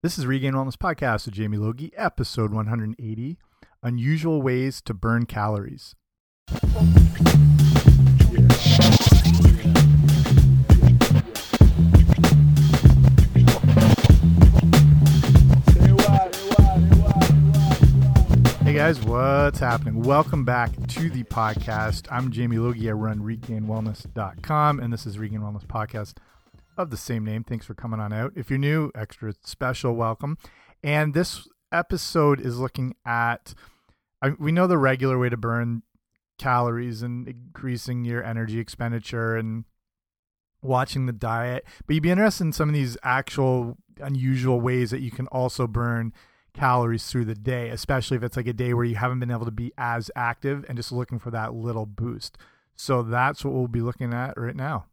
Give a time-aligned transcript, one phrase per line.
[0.00, 3.36] This is Regained Wellness Podcast with Jamie Logie, episode 180
[3.82, 5.96] Unusual Ways to Burn Calories.
[18.62, 20.02] Hey guys, what's happening?
[20.02, 22.06] Welcome back to the podcast.
[22.12, 22.88] I'm Jamie Logie.
[22.88, 26.14] I run regainedwellness.com, and this is Regained Wellness Podcast
[26.78, 27.44] of the same name.
[27.44, 28.32] Thanks for coming on out.
[28.36, 30.38] If you're new, extra special welcome.
[30.82, 33.54] And this episode is looking at
[34.22, 35.82] I, we know the regular way to burn
[36.38, 39.64] calories and increasing your energy expenditure and
[40.62, 45.00] watching the diet, but you'd be interested in some of these actual unusual ways that
[45.00, 46.12] you can also burn
[46.52, 49.44] calories through the day, especially if it's like a day where you haven't been able
[49.44, 52.38] to be as active and just looking for that little boost.
[52.74, 54.86] So that's what we'll be looking at right now.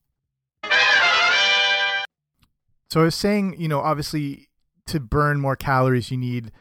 [2.90, 4.50] So I was saying, you know, obviously
[4.88, 6.52] to burn more calories, you need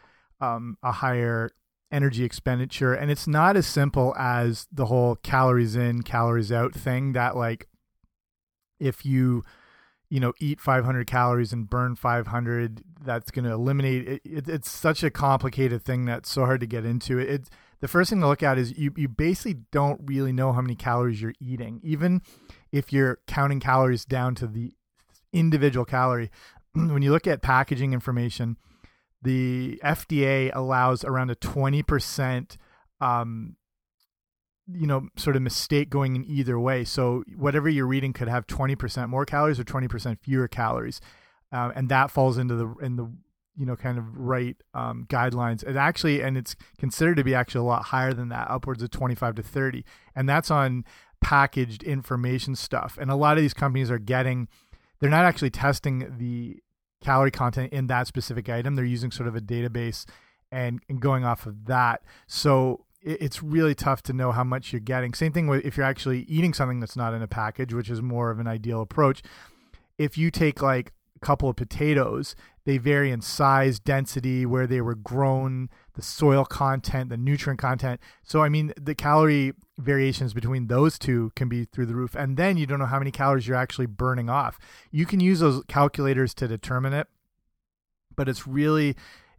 [0.41, 1.51] um, a higher
[1.93, 2.93] energy expenditure.
[2.95, 7.69] And it's not as simple as the whole calories in, calories out thing that, like,
[8.81, 9.45] if you,
[10.09, 14.71] you know, eat 500 calories and burn 500, that's going to eliminate it, it, It's
[14.71, 17.19] such a complicated thing that's so hard to get into.
[17.19, 17.51] It, it
[17.81, 20.75] the first thing to look at is you, you basically don't really know how many
[20.75, 21.81] calories you're eating.
[21.85, 22.23] Even
[22.73, 24.73] if you're counting calories down to the
[25.35, 26.31] individual calorie.
[26.73, 28.57] when you look at packaging information,
[29.23, 32.57] the FDA allows around a 20%
[33.01, 33.57] um,
[34.73, 36.85] you know, sort of mistake going in either way.
[36.85, 41.01] So whatever you're reading could have 20% more calories or 20% fewer calories.
[41.53, 43.09] Uh, and that falls into the in the
[43.57, 45.63] you know kind of right um, guidelines.
[45.63, 48.91] It actually and it's considered to be actually a lot higher than that, upwards of
[48.91, 49.85] 25 to 30.
[50.17, 50.85] And that's on
[51.21, 52.99] packaged information stuff.
[53.01, 54.49] And a lot of these companies are getting
[55.05, 56.63] they're not actually testing the
[57.03, 58.75] calorie content in that specific item.
[58.75, 60.07] They're using sort of a database
[60.51, 62.01] and, and going off of that.
[62.27, 65.13] So it, it's really tough to know how much you're getting.
[65.13, 68.01] Same thing with if you're actually eating something that's not in a package, which is
[68.01, 69.23] more of an ideal approach.
[69.99, 72.35] If you take like a couple of potatoes,
[72.65, 78.01] they vary in size, density, where they were grown, the soil content, the nutrient content.
[78.23, 82.15] So, I mean, the calorie variations between those two can be through the roof.
[82.15, 84.59] And then you don't know how many calories you're actually burning off.
[84.91, 87.07] You can use those calculators to determine it,
[88.17, 88.97] but it's really,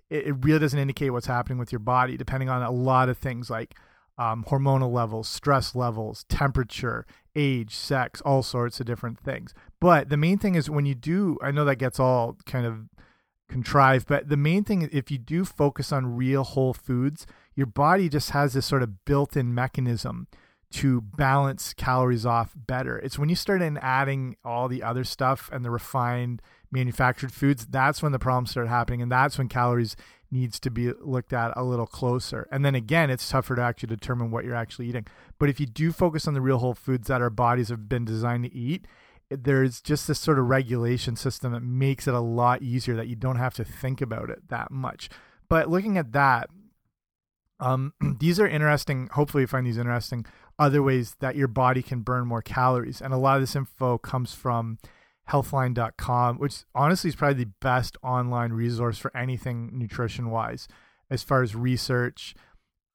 [0.10, 3.50] it really doesn't indicate what's happening with your body, depending on a lot of things
[3.50, 3.76] like
[4.18, 7.06] um, hormonal levels, stress levels, temperature,
[7.36, 9.54] age, sex, all sorts of different things.
[9.82, 12.88] But the main thing is when you do, I know that gets all kind of
[13.50, 14.08] contrived.
[14.08, 17.26] But the main thing, is if you do focus on real whole foods,
[17.56, 20.28] your body just has this sort of built in mechanism
[20.72, 22.98] to balance calories off better.
[22.98, 27.66] It's when you start in adding all the other stuff and the refined manufactured foods,
[27.66, 29.02] that's when the problems start happening.
[29.02, 29.96] And that's when calories
[30.32, 32.48] needs to be looked at a little closer.
[32.52, 35.08] And then again, it's tougher to actually determine what you're actually eating.
[35.40, 38.04] But if you do focus on the real whole foods that our bodies have been
[38.04, 38.86] designed to eat,
[39.30, 43.16] there's just this sort of regulation system that makes it a lot easier that you
[43.16, 45.10] don't have to think about it that much.
[45.50, 46.50] But looking at that,
[47.60, 49.10] um, these are interesting.
[49.14, 50.26] Hopefully, you find these interesting
[50.58, 53.02] other ways that your body can burn more calories.
[53.02, 54.78] And a lot of this info comes from
[55.30, 60.68] healthline.com, which honestly is probably the best online resource for anything nutrition wise,
[61.10, 62.36] as far as research,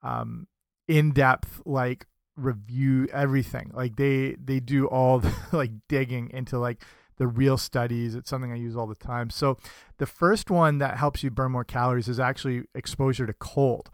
[0.02, 0.46] um,
[0.88, 3.70] in depth, like review everything.
[3.74, 6.82] Like they they do all the, like digging into like
[7.16, 8.14] the real studies.
[8.14, 9.30] It's something I use all the time.
[9.30, 9.58] So
[9.98, 13.90] the first one that helps you burn more calories is actually exposure to cold.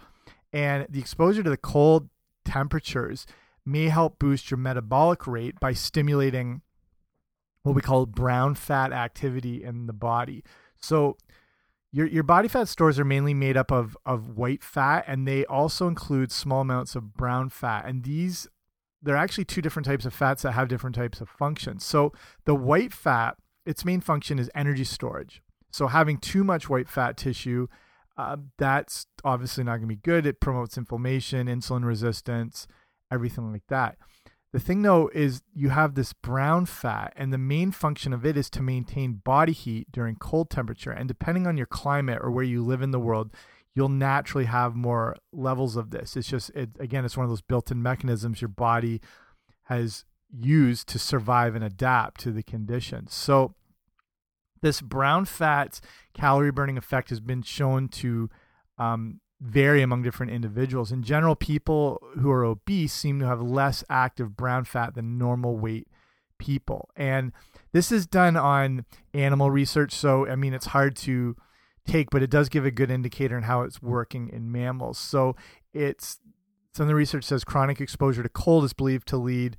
[0.53, 2.09] And the exposure to the cold
[2.45, 3.27] temperatures
[3.65, 6.63] may help boost your metabolic rate by stimulating
[7.63, 10.45] what we call brown fat activity in the body.
[10.81, 11.17] So
[11.97, 15.47] your your body fat stores are mainly made up of of white fat and they
[15.47, 17.87] also include small amounts of brown fat.
[17.87, 18.47] And these
[19.01, 21.87] they're actually two different types of fats that have different types of functions.
[21.87, 22.13] So
[22.45, 25.43] the white fat its main function is energy storage.
[25.73, 27.67] So having too much white fat tissue
[28.19, 30.27] uh, that's obviously not going to be good.
[30.27, 32.67] It promotes inflammation insulin resistance
[33.11, 33.97] everything like that
[34.57, 38.39] the thing though is you have this brown fat and the main function of it
[38.39, 42.43] is to maintain body heat during cold temperature and depending on your climate or where
[42.43, 43.35] you live in the world
[43.75, 46.17] you'll naturally have more levels of this.
[46.17, 49.03] It's just it, again it's one of those built-in mechanisms your body
[49.65, 53.13] has used to survive and adapt to the conditions.
[53.13, 53.55] So
[54.63, 55.81] this brown fat
[56.15, 58.31] calorie burning effect has been shown to
[58.79, 60.93] um, vary among different individuals.
[60.93, 65.57] In general, people who are obese seem to have less active brown fat than normal
[65.57, 65.89] weight
[66.39, 66.89] people.
[66.97, 67.33] And
[67.73, 69.93] this is done on animal research.
[69.93, 71.37] So, I mean, it's hard to
[71.87, 74.99] take, but it does give a good indicator on how it's working in mammals.
[74.99, 75.37] So
[75.73, 76.19] it's
[76.73, 79.57] some of the research says chronic exposure to cold is believed to lead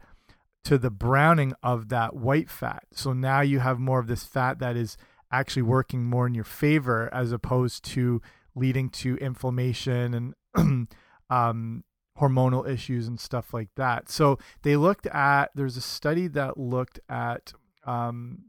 [0.64, 2.84] to the browning of that white fat.
[2.92, 4.98] So now you have more of this fat that is
[5.32, 8.22] actually working more in your favor as opposed to
[8.58, 10.88] leading to inflammation and
[11.30, 11.84] um,
[12.20, 14.10] hormonal issues and stuff like that.
[14.10, 17.54] So they looked at, there's a study that looked at
[17.86, 18.40] um,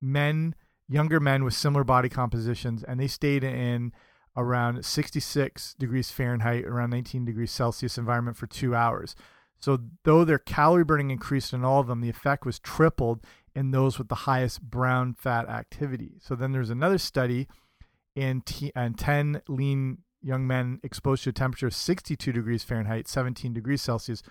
[0.00, 0.54] men,
[0.88, 3.92] younger men with similar body compositions, and they stayed in
[4.36, 9.14] around 66 degrees Fahrenheit, around 19 degrees Celsius environment for two hours.
[9.60, 13.72] So, though their calorie burning increased in all of them, the effect was tripled in
[13.72, 16.14] those with the highest brown fat activity.
[16.18, 17.46] So, then there's another study
[18.14, 18.42] in,
[18.74, 23.82] in 10 lean young men exposed to a temperature of 62 degrees Fahrenheit, 17 degrees
[23.82, 24.22] Celsius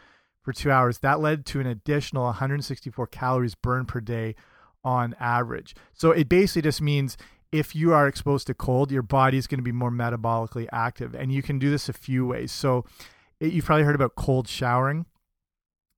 [0.41, 0.99] for two hours.
[0.99, 4.35] That led to an additional 164 calories burned per day
[4.83, 5.75] on average.
[5.93, 7.17] So, it basically just means
[7.51, 11.15] if you are exposed to cold, your body is going to be more metabolically active.
[11.15, 12.51] And you can do this a few ways.
[12.51, 12.85] So,
[13.39, 15.05] it, you've probably heard about cold showering.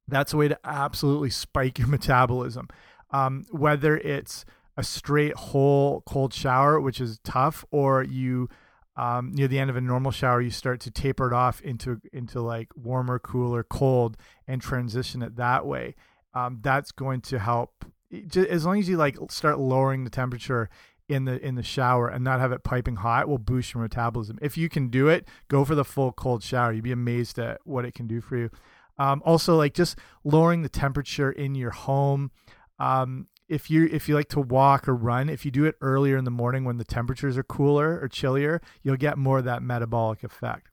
[0.07, 2.67] That's a way to absolutely spike your metabolism.
[3.11, 4.45] Um, whether it's
[4.77, 8.49] a straight whole cold shower, which is tough, or you
[8.95, 12.01] um, near the end of a normal shower, you start to taper it off into
[12.11, 15.95] into like warmer, cooler, cold, and transition it that way.
[16.33, 17.85] Um, that's going to help.
[18.27, 20.69] Just, As long as you like start lowering the temperature
[21.07, 24.37] in the in the shower and not have it piping hot, will boost your metabolism.
[24.41, 26.73] If you can do it, go for the full cold shower.
[26.73, 28.49] You'd be amazed at what it can do for you.
[28.97, 32.31] Um, also, like just lowering the temperature in your home.
[32.77, 36.15] Um, if you if you like to walk or run, if you do it earlier
[36.15, 39.61] in the morning when the temperatures are cooler or chillier, you'll get more of that
[39.61, 40.69] metabolic effect.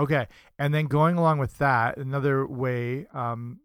[0.00, 0.26] Okay,
[0.58, 3.60] and then going along with that, another way, um,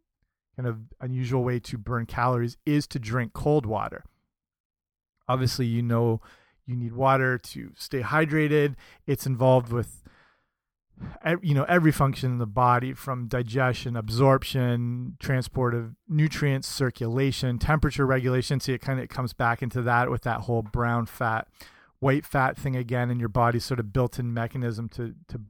[0.57, 4.03] kind of unusual way to burn calories is to drink cold water.
[5.29, 6.19] Obviously, you know
[6.65, 8.75] you need water to stay hydrated.
[9.05, 10.03] It's involved with
[11.41, 18.05] you know every function in the body from digestion absorption transport of nutrients circulation temperature
[18.05, 18.59] regulation.
[18.59, 21.47] See it kind of comes back into that with that whole brown fat
[21.99, 25.41] white fat thing again in your body's sort of built-in mechanism to to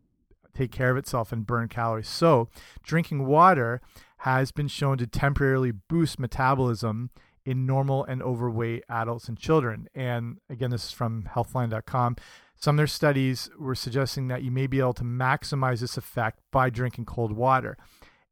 [0.54, 2.08] take care of itself and burn calories.
[2.08, 2.50] So
[2.82, 3.82] drinking water
[4.20, 7.12] has been shown to temporarily boost metabolism
[7.46, 9.88] in normal and overweight adults and children.
[9.94, 12.18] And again this is from healthline.com
[12.60, 16.40] some of their studies were suggesting that you may be able to maximize this effect
[16.52, 17.78] by drinking cold water.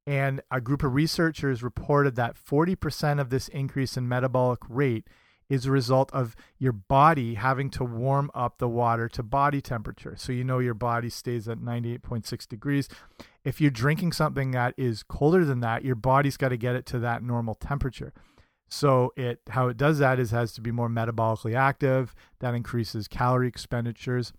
[0.07, 5.07] And a group of researchers reported that 40% of this increase in metabolic rate
[5.47, 10.15] is a result of your body having to warm up the water to body temperature.
[10.17, 12.89] So you know your body stays at 98.6 degrees.
[13.43, 16.85] If you're drinking something that is colder than that, your body's got to get it
[16.87, 18.11] to that normal temperature.
[18.69, 22.15] So it how it does that is has to be more metabolically active.
[22.39, 24.33] That increases calorie expenditures.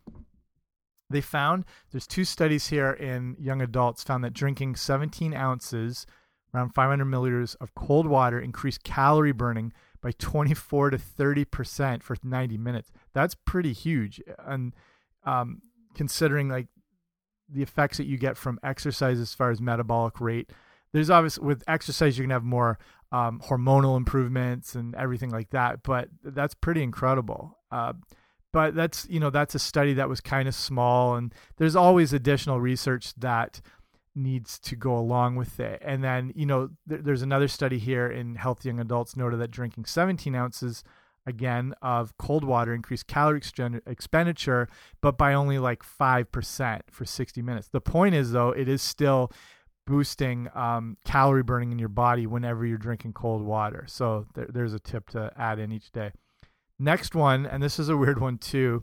[1.08, 6.04] They found there's two studies here in young adults found that drinking 17 ounces,
[6.52, 12.16] around 500 milliliters of cold water, increased calorie burning by 24 to 30 percent for
[12.22, 12.90] 90 minutes.
[13.12, 14.74] That's pretty huge, and
[15.24, 15.62] um,
[15.94, 16.66] considering like
[17.48, 20.50] the effects that you get from exercise as far as metabolic rate.
[20.92, 22.78] There's obviously with exercise you're gonna have more
[23.12, 25.82] um, hormonal improvements and everything like that.
[25.82, 27.58] But that's pretty incredible.
[27.70, 27.94] Uh,
[28.52, 32.12] but that's you know that's a study that was kind of small, and there's always
[32.12, 33.60] additional research that
[34.14, 35.82] needs to go along with it.
[35.84, 39.50] And then you know th there's another study here in healthy young adults noted that
[39.50, 40.82] drinking 17 ounces
[41.26, 43.42] again of cold water increased calorie
[43.86, 44.68] expenditure,
[45.00, 47.68] but by only like five percent for 60 minutes.
[47.68, 49.30] The point is though, it is still
[49.86, 53.84] boosting um, calorie burning in your body whenever you're drinking cold water.
[53.88, 56.12] So there, there's a tip to add in each day.
[56.78, 58.82] Next one, and this is a weird one too,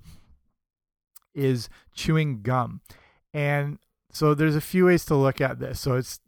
[1.36, 2.82] is chewing gum.
[3.34, 3.78] And
[4.12, 5.80] so there's a few ways to look at this.
[5.80, 6.20] So it's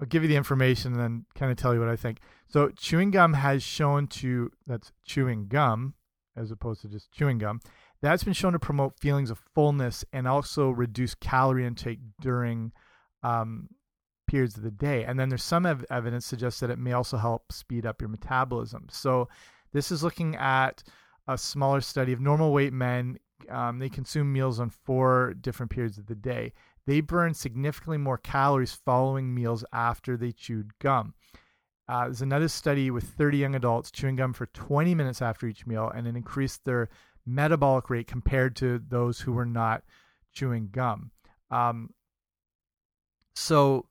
[0.00, 2.18] I'll give you the information and then kind of tell you what I think.
[2.48, 5.94] So chewing gum has shown to that's chewing gum
[6.36, 7.60] as opposed to just chewing gum.
[8.02, 12.72] That's been shown to promote feelings of fullness and also reduce calorie intake during
[13.22, 13.68] um,
[14.34, 15.04] periods of the day.
[15.04, 18.08] And then there's some ev evidence suggests that it may also help speed up your
[18.08, 18.88] metabolism.
[18.90, 19.28] So
[19.72, 20.82] this is looking at
[21.28, 23.20] a smaller study of normal weight men.
[23.48, 26.52] Um, they consume meals on four different periods of the day.
[26.84, 31.14] They burn significantly more calories following meals after they chewed gum.
[31.88, 35.64] Uh, there's another study with 30 young adults chewing gum for 20 minutes after each
[35.64, 36.88] meal, and it increased their
[37.24, 39.84] metabolic rate compared to those who were not
[40.32, 41.12] chewing gum.
[41.52, 41.90] Um,
[43.36, 43.86] so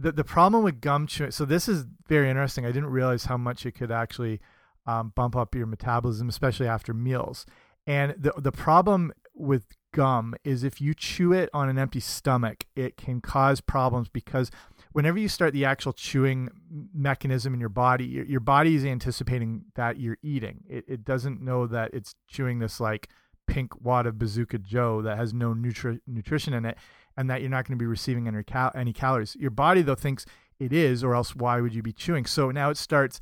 [0.00, 1.30] the the problem with gum chewing.
[1.30, 2.64] So this is very interesting.
[2.64, 4.40] I didn't realize how much it could actually
[4.86, 7.46] um, bump up your metabolism, especially after meals.
[7.86, 12.64] And the the problem with gum is if you chew it on an empty stomach,
[12.76, 14.50] it can cause problems because
[14.92, 16.48] whenever you start the actual chewing
[16.94, 20.64] mechanism in your body, your, your body is anticipating that you're eating.
[20.68, 23.08] It, it doesn't know that it's chewing this like
[23.46, 26.78] pink wad of Bazooka Joe that has no nutri nutrition in it
[27.20, 29.36] and that you're not going to be receiving any, cal any calories.
[29.38, 30.24] Your body, though, thinks
[30.58, 32.24] it is, or else why would you be chewing?
[32.24, 33.20] So now it starts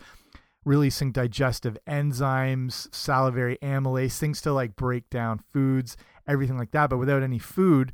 [0.65, 5.97] releasing digestive enzymes, salivary amylase, things to like break down foods,
[6.29, 6.91] everything like that.
[6.91, 7.93] But without any food,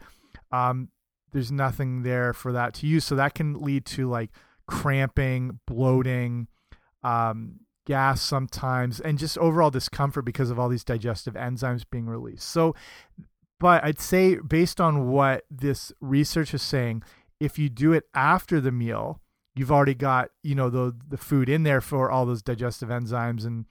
[0.53, 0.91] um,
[1.33, 3.07] there's nothing there for that to use.
[3.07, 4.29] So that can lead to like
[4.67, 6.49] cramping, bloating,
[7.03, 12.47] um, gas sometimes, and just overall discomfort because of all these digestive enzymes being released.
[12.47, 12.75] So,
[13.61, 17.03] but I'd say based on what this research is saying,
[17.41, 19.21] if you do it after the meal,
[19.55, 23.45] you've already got you know the the food in there for all those digestive enzymes
[23.45, 23.67] and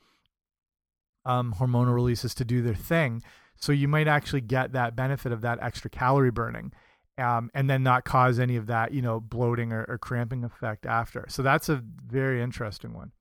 [1.25, 3.21] um, hormonal releases to do their thing.
[3.55, 6.73] So you might actually get that benefit of that extra calorie burning
[7.17, 10.85] um, and then not cause any of that, you know, bloating or, or cramping effect
[10.85, 11.25] after.
[11.29, 13.11] So that's a very interesting one.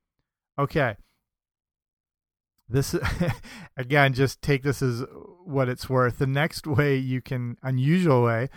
[0.59, 0.97] Okay.
[2.73, 2.95] This,
[3.77, 5.05] again, just take this as
[5.45, 6.19] what it's worth.
[6.19, 8.49] The next way you can, unusual way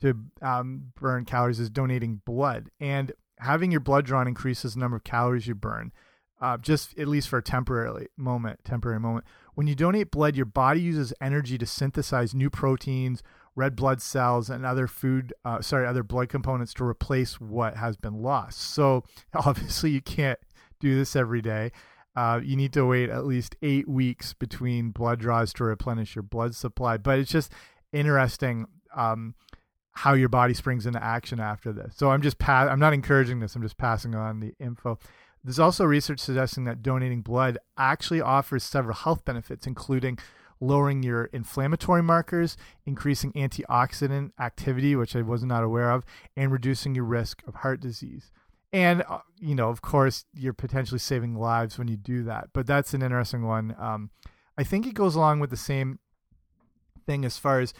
[0.00, 2.70] to um, burn calories is donating blood.
[2.80, 5.92] And having your blood drawn increases the number of calories you burn,
[6.40, 8.64] uh, just at least for a temporary moment.
[8.64, 9.24] Temporary moment.
[9.54, 13.22] When you donate blood, your body uses energy to synthesize new proteins
[13.56, 17.96] red blood cells and other food uh, sorry other blood components to replace what has
[17.96, 20.38] been lost so obviously you can't
[20.80, 21.70] do this every day
[22.16, 26.22] uh, you need to wait at least eight weeks between blood draws to replenish your
[26.22, 26.96] blood supply.
[26.96, 27.52] But it's just
[27.92, 29.34] interesting um,
[29.92, 31.94] how your body springs into action after this.
[31.96, 34.98] So i'm just i'm not encouraging this i'm just passing on the info.
[35.42, 40.18] There's also research suggesting that donating blood actually offers several health benefits including
[40.60, 42.56] lowering your inflammatory markers,
[42.86, 46.04] increasing antioxidant activity, which I was not aware of,
[46.36, 48.30] and reducing your risk of heart disease.
[48.74, 52.48] And, uh, you know, of course, you're potentially saving lives when you do that.
[52.52, 53.76] But that's an interesting one.
[53.78, 54.10] Um,
[54.58, 56.00] I think it goes along with the same
[57.06, 57.72] thing as far as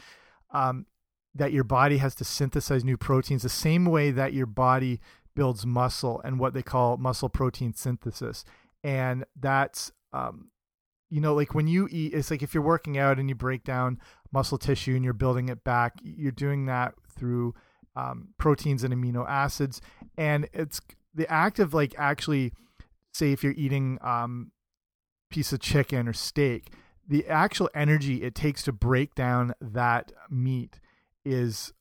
[0.53, 0.87] um,
[1.35, 5.01] that your body has to synthesize new proteins the same way that your body
[5.35, 8.45] builds muscle and what they call muscle protein synthesis.
[8.85, 10.51] And that's um,
[11.11, 13.65] you know, like when you eat, it's like if you're working out and you break
[13.65, 14.01] down
[14.33, 17.55] muscle tissue and you're building it back, you're doing that through
[17.97, 19.81] um, proteins and amino acids.
[20.17, 20.81] And it's
[21.15, 22.53] the act of like actually,
[23.13, 24.53] say, if you're eating um,
[25.31, 26.73] piece of chicken or steak,
[27.07, 30.81] the actual energy it takes to break down that meat
[31.25, 31.73] is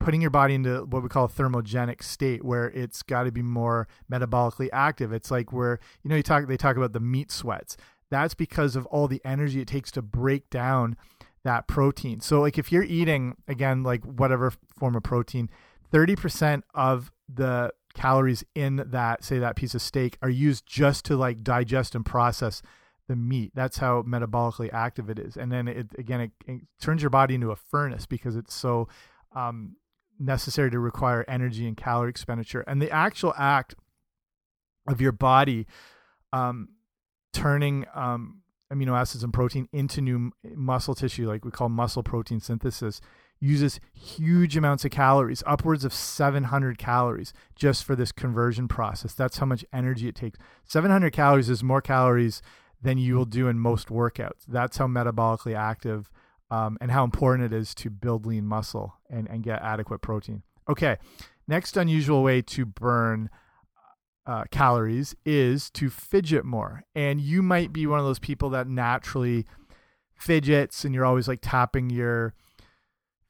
[0.00, 3.40] putting your body into what we call a thermogenic state where it's got to be
[3.40, 7.30] more metabolically active it's like where you know you talk they talk about the meat
[7.30, 7.76] sweats
[8.10, 10.96] that's because of all the energy it takes to break down
[11.44, 12.20] that protein.
[12.20, 15.48] So like if you're eating again like whatever form of protein,
[15.92, 21.16] 30% of the calories in that say that piece of steak are used just to
[21.16, 22.60] like digest and process
[23.08, 23.52] the meat.
[23.54, 25.36] That's how metabolically active it is.
[25.36, 28.88] And then it again it, it turns your body into a furnace because it's so
[29.34, 29.76] um,
[30.18, 32.62] necessary to require energy and calorie expenditure.
[32.62, 33.74] And the actual act
[34.88, 35.66] of your body
[36.32, 36.70] um,
[37.32, 42.40] turning um, amino acids and protein into new muscle tissue, like we call muscle protein
[42.40, 43.00] synthesis,
[43.44, 49.12] uses huge amounts of calories, upwards of 700 calories just for this conversion process.
[49.12, 50.38] That's how much energy it takes.
[50.64, 52.40] 700 calories is more calories
[52.80, 54.44] than you will do in most workouts.
[54.48, 56.10] That's how metabolically active
[56.50, 60.42] um, and how important it is to build lean muscle and, and get adequate protein.
[60.68, 60.96] Okay,
[61.46, 63.28] next unusual way to burn
[64.26, 66.84] uh, calories is to fidget more.
[66.94, 69.44] And you might be one of those people that naturally
[70.16, 72.32] fidgets and you're always like tapping your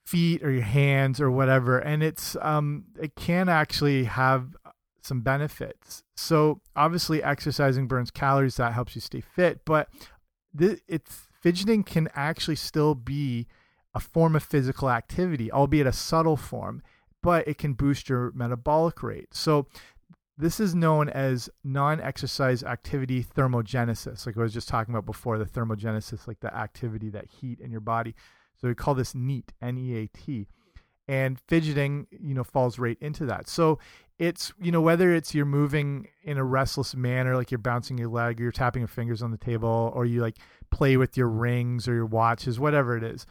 [0.05, 1.79] feet or your hands or whatever.
[1.79, 4.57] And it's, um, it can actually have
[5.03, 6.03] some benefits.
[6.17, 9.89] So obviously exercising burns calories, that helps you stay fit, but
[10.59, 13.47] it's fidgeting can actually still be
[13.95, 16.83] a form of physical activity, albeit a subtle form,
[17.23, 19.35] but it can boost your metabolic rate.
[19.35, 19.67] So
[20.37, 25.45] this is known as non-exercise activity thermogenesis, like I was just talking about before, the
[25.45, 28.15] thermogenesis, like the activity, that heat in your body.
[28.65, 30.49] So we call this NEAT, N-E-A-T.
[31.07, 33.47] And fidgeting, you know, falls right into that.
[33.47, 33.79] So
[34.19, 38.09] it's, you know, whether it's you're moving in a restless manner, like you're bouncing your
[38.09, 40.39] leg, or you're tapping your fingers on the table, or you like
[40.71, 43.27] play with your rings or your watches, whatever it is.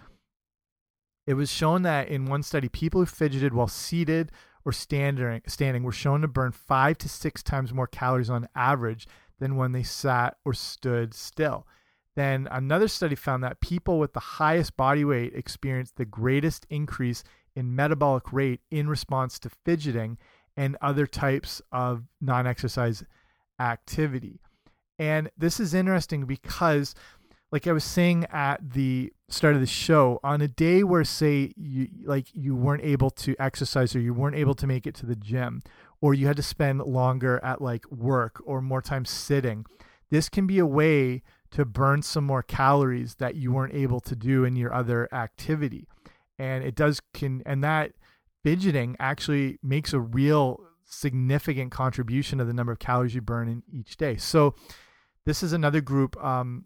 [1.26, 4.32] It was shown that in one study, people who fidgeted while seated
[4.66, 9.08] or standing, standing were shown to burn five to six times more calories on average
[9.40, 11.66] than when they sat or stood still.
[12.16, 17.24] Then another study found that people with the highest body weight experienced the greatest increase
[17.56, 20.18] in metabolic rate in response to fidgeting
[20.56, 23.04] and other types of non exercise
[23.60, 24.40] activity.
[25.00, 26.94] And this is interesting because,
[27.52, 31.54] like I was saying at the start of the show, on a day where, say,
[31.56, 35.08] you like you weren't able to exercise or you weren't able to make it to
[35.08, 35.64] the gym,
[36.02, 39.66] or you had to spend longer at like work or more time sitting,
[40.12, 44.16] this can be a way to burn some more calories that you weren't able to
[44.16, 45.88] do in your other activity.
[46.40, 47.94] And it does can and that
[48.44, 53.64] fidgeting actually makes a real significant contribution to the number of calories you burn in
[53.72, 54.18] each day.
[54.18, 54.56] So
[55.26, 56.66] this is another group um,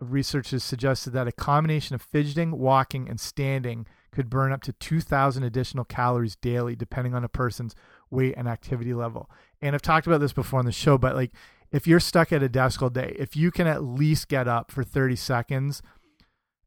[0.00, 4.72] of researchers suggested that a combination of fidgeting, walking, and standing could burn up to
[4.72, 7.74] 2,000 additional calories daily, depending on a person's
[8.10, 9.30] weight and activity level.
[9.62, 11.32] And I've talked about this before on the show, but like
[11.72, 14.70] if you're stuck at a desk all day, if you can at least get up
[14.70, 15.82] for 30 seconds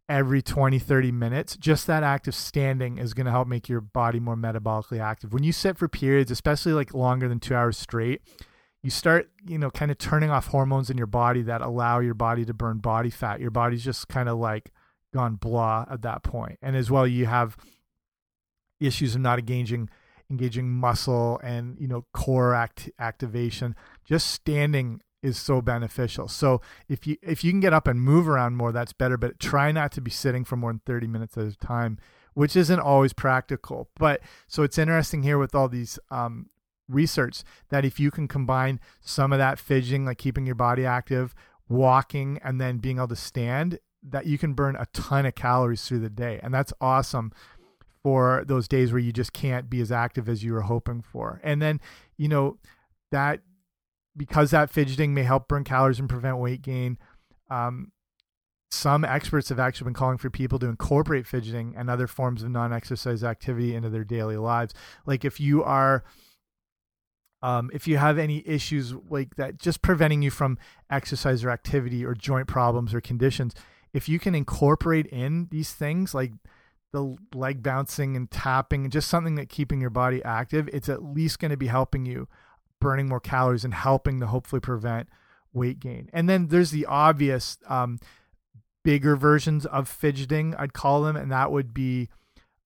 [0.08, 3.82] every 20, 30 minutes, just that act of standing is going to help make your
[3.82, 5.34] body more metabolically active.
[5.34, 8.22] When you sit for periods, especially like longer than two hours straight,
[8.82, 12.14] you start, you know, kind of turning off hormones in your body that allow your
[12.14, 13.40] body to burn body fat.
[13.40, 14.72] Your body's just kind of like
[15.14, 16.60] gone blah at that point.
[16.62, 17.56] And as well, you have
[18.80, 19.90] issues of not engaging
[20.30, 26.28] engaging muscle and you know core act activation just standing is so beneficial.
[26.28, 29.40] So if you if you can get up and move around more that's better but
[29.40, 31.98] try not to be sitting for more than 30 minutes at a time
[32.34, 33.90] which isn't always practical.
[33.98, 36.50] But so it's interesting here with all these um,
[36.90, 41.34] research that if you can combine some of that fidgeting like keeping your body active
[41.70, 45.88] walking and then being able to stand that you can burn a ton of calories
[45.88, 46.40] through the day.
[46.44, 47.32] And that's awesome
[48.02, 51.40] for those days where you just can't be as active as you were hoping for.
[51.44, 51.80] And then,
[52.18, 52.58] you know,
[53.12, 53.40] that
[54.16, 56.98] because that fidgeting may help burn calories and prevent weight gain,
[57.50, 57.92] um,
[58.72, 62.50] some experts have actually been calling for people to incorporate fidgeting and other forms of
[62.50, 64.74] non exercise activity into their daily lives.
[65.06, 66.04] Like if you are.
[67.42, 70.58] Um, if you have any issues like that, just preventing you from
[70.90, 73.54] exercise or activity or joint problems or conditions,
[73.92, 76.32] if you can incorporate in these things like
[76.94, 81.04] the leg bouncing and tapping, and just something that keeping your body active, it's at
[81.04, 82.30] least going to be helping you
[82.84, 85.08] burning more calories and helping to hopefully prevent
[85.54, 86.10] weight gain.
[86.12, 88.00] And then there's the obvious um,
[88.84, 92.10] bigger versions of fidgeting, I'd call them, and that would be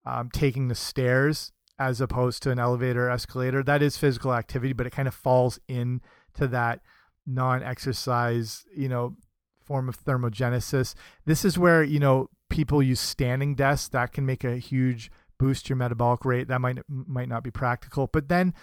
[0.05, 3.61] um, taking the stairs as opposed to an elevator or escalator.
[3.61, 6.01] That is physical activity, but it kind of falls in
[6.33, 6.81] to that
[7.27, 9.15] non-exercise, you know,
[9.63, 10.95] form of thermogenesis.
[11.25, 15.69] This is where, you know, people use standing desks that can make a huge boost
[15.69, 18.53] your metabolic rate that might might not be practical but then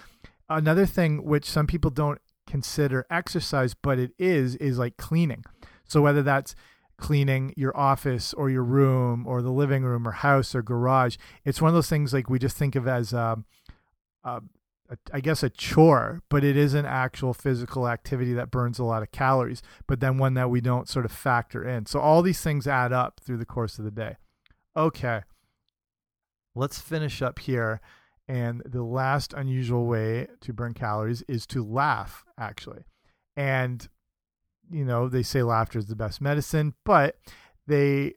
[0.48, 5.44] another thing which some people don't consider exercise but it is is like cleaning
[5.85, 6.54] so whether that's
[6.96, 11.61] cleaning your office or your room or the living room or house or garage it's
[11.61, 13.44] one of those things like we just think of as um,
[15.12, 19.02] I guess a chore, but it is an actual physical activity that burns a lot
[19.02, 21.87] of calories, but then one that we don't sort of factor in.
[21.87, 24.16] So all these things add up through the course of the day.
[24.76, 25.22] Okay.
[26.54, 27.80] Let's finish up here.
[28.26, 32.84] And the last unusual way to burn calories is to laugh, actually.
[33.37, 33.87] And,
[34.70, 37.16] you know, they say laughter is the best medicine, but
[37.66, 38.14] they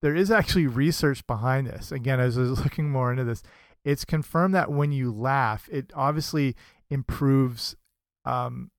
[0.00, 1.92] there is actually research behind this.
[1.92, 3.42] Again, as I was looking more into this,
[3.84, 6.54] it's confirmed that when you laugh, it obviously
[6.90, 7.76] improves
[8.24, 8.70] um,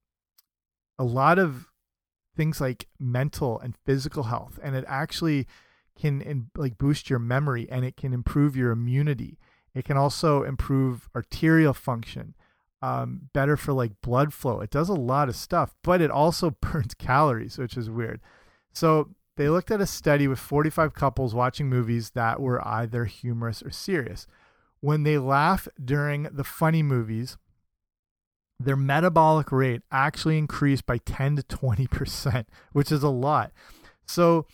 [0.99, 1.67] a lot of
[2.35, 5.47] things like mental and physical health, and it actually
[5.99, 9.37] can in, like boost your memory and it can improve your immunity.
[9.73, 12.35] It can also improve arterial function,
[12.81, 14.61] um, better for like blood flow.
[14.61, 18.21] It does a lot of stuff, but it also burns calories, which is weird.
[18.73, 23.63] So they looked at a study with 45 couples watching movies that were either humorous
[23.63, 24.27] or serious
[24.83, 27.37] when they laugh during the funny movies,
[28.59, 33.53] their metabolic rate actually increased by 10 to 20%, which is a lot.
[34.05, 34.45] So,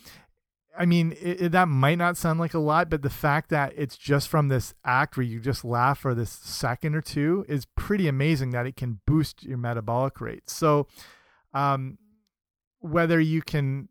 [0.78, 3.72] I mean, it, it, that might not sound like a lot, but the fact that
[3.76, 7.66] it's just from this act where you just laugh for this second or two is
[7.76, 10.48] pretty amazing that it can boost your metabolic rate.
[10.48, 10.86] So,
[11.52, 11.98] um,
[12.78, 13.88] whether you can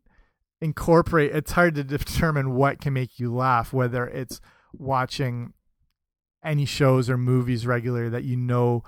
[0.60, 4.40] incorporate, it's hard to determine what can make you laugh, whether it's
[4.72, 5.52] watching
[6.42, 8.82] any shows or movies regularly that you know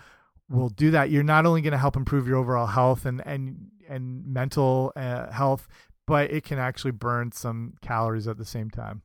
[0.48, 3.68] will do that, you're not only going to help improve your overall health and and
[3.88, 5.68] and mental uh, health,
[6.06, 9.02] but it can actually burn some calories at the same time.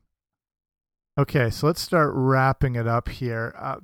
[1.18, 3.54] Okay, so let's start wrapping it up here.
[3.58, 3.78] Uh,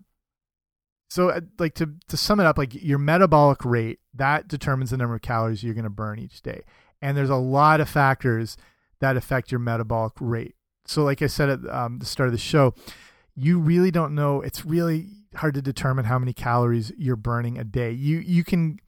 [1.11, 4.97] so, uh, like to to sum it up, like your metabolic rate that determines the
[4.97, 6.63] number of calories you're going to burn each day,
[7.03, 8.57] and there's a lot of factors
[9.01, 10.55] that affect your metabolic rate.
[10.87, 12.75] So, like I said at um, the start of the show,
[13.35, 14.41] you really don't know.
[14.41, 17.91] It's really hard to determine how many calories you're burning a day.
[17.91, 18.79] You you can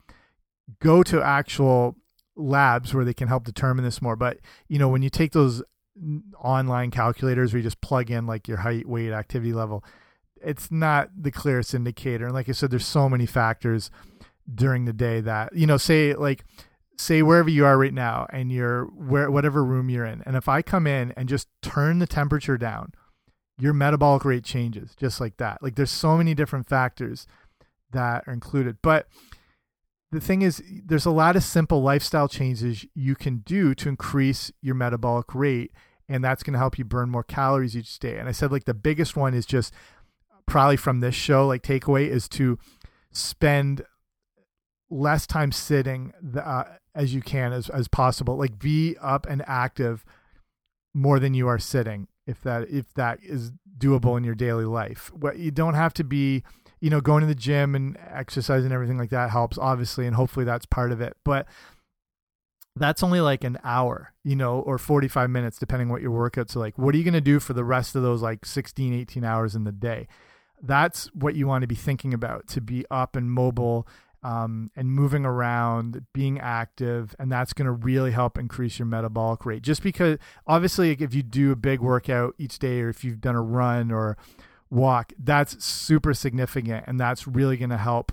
[0.80, 1.96] go to actual
[2.36, 5.62] labs where they can help determine this more, but you know when you take those
[6.38, 9.84] online calculators where you just plug in like your height, weight, activity level,
[10.42, 12.26] it's not the clearest indicator.
[12.26, 13.90] And like I said, there's so many factors
[14.54, 16.44] during the day that you know say like
[16.98, 20.48] say wherever you are right now and you're where whatever room you're in and if
[20.48, 22.92] i come in and just turn the temperature down
[23.58, 25.62] your metabolic rate changes just like that.
[25.62, 27.26] Like there's so many different factors
[27.92, 28.76] that are included.
[28.82, 29.08] But
[30.12, 34.52] the thing is there's a lot of simple lifestyle changes you can do to increase
[34.60, 35.72] your metabolic rate
[36.08, 38.64] and that's going to help you burn more calories each day and i said like
[38.64, 39.72] the biggest one is just
[40.46, 42.58] probably from this show like takeaway is to
[43.10, 43.82] spend
[44.90, 46.64] less time sitting uh,
[46.94, 48.36] as you can as as possible.
[48.36, 50.04] Like be up and active
[50.94, 55.12] more than you are sitting if that if that is doable in your daily life.
[55.12, 56.42] What you don't have to be,
[56.80, 60.16] you know, going to the gym and exercise and everything like that helps obviously and
[60.16, 61.16] hopefully that's part of it.
[61.24, 61.46] But
[62.76, 66.60] that's only like an hour, you know, or 45 minutes depending what your workouts are
[66.60, 66.76] like.
[66.76, 69.54] What are you going to do for the rest of those like 16, 18 hours
[69.54, 70.06] in the day?
[70.62, 73.86] That's what you want to be thinking about to be up and mobile
[74.22, 79.46] um, and moving around, being active, and that's going to really help increase your metabolic
[79.46, 79.62] rate.
[79.62, 83.36] Just because, obviously, if you do a big workout each day, or if you've done
[83.36, 84.16] a run or
[84.70, 88.12] walk, that's super significant, and that's really going to help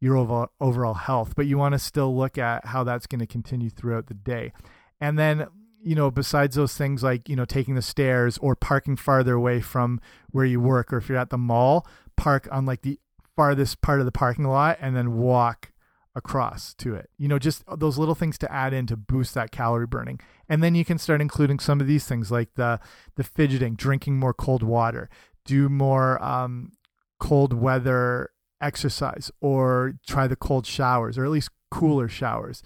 [0.00, 0.16] your
[0.60, 1.34] overall, health.
[1.34, 4.52] But you want to still look at how that's going to continue throughout the day.
[5.00, 5.46] And then,
[5.82, 9.60] you know, besides those things like, you know, taking the stairs or parking farther away
[9.60, 12.98] from where you work, or if you're at the mall, park on like the
[13.34, 15.72] farthest part of the parking lot and then walk
[16.14, 17.10] across to it.
[17.18, 20.20] You know, just those little things to add in to boost that calorie burning.
[20.48, 22.78] And then you can start including some of these things like the
[23.16, 25.08] the fidgeting, drinking more cold water,
[25.44, 26.72] do more um,
[27.18, 28.30] cold weather
[28.60, 32.62] exercise, or try the cold showers, or at least cooler showers.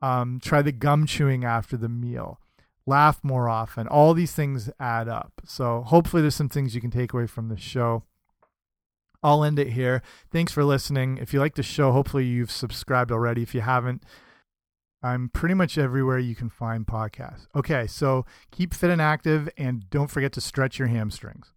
[0.00, 2.40] Um, try the gum chewing after the meal.
[2.86, 3.86] Laugh more often.
[3.86, 5.40] All these things add up.
[5.44, 8.04] So hopefully, there's some things you can take away from the show.
[9.22, 10.02] I'll end it here.
[10.30, 11.18] Thanks for listening.
[11.18, 13.42] If you like the show, hopefully you've subscribed already.
[13.42, 14.04] If you haven't,
[15.02, 17.46] I'm pretty much everywhere you can find podcasts.
[17.54, 21.52] Okay, so keep fit and active and don't forget to stretch your hamstrings.